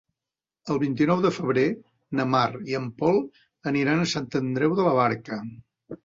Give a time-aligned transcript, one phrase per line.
[0.75, 1.65] El vint-i-nou de febrer
[2.19, 3.19] na Mar i en Pol
[3.73, 5.39] aniran a Sant Andreu de la Barca.